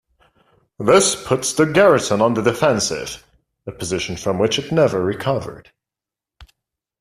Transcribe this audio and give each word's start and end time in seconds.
This 0.79 1.13
put 1.27 1.43
the 1.43 1.65
garrison 1.67 2.21
on 2.21 2.33
the 2.33 2.41
defensive, 2.41 3.23
a 3.67 3.71
position 3.71 4.17
from 4.17 4.39
which 4.39 4.57
it 4.57 4.71
never 4.71 5.05
recovered. 5.05 5.71